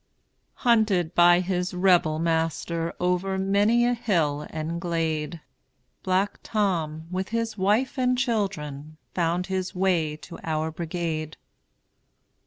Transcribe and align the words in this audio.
Hunted 0.65 1.13
by 1.13 1.41
his 1.41 1.75
Rebel 1.75 2.17
master 2.17 2.95
Over 2.99 3.37
many 3.37 3.85
a 3.85 3.93
hill 3.93 4.47
and 4.49 4.81
glade, 4.81 5.41
Black 6.01 6.39
Tom, 6.41 7.05
with 7.11 7.29
his 7.29 7.55
wife 7.55 7.99
and 7.99 8.17
children, 8.17 8.97
Found 9.13 9.45
his 9.45 9.75
way 9.75 10.15
to 10.17 10.39
our 10.43 10.71
brigade. 10.71 11.37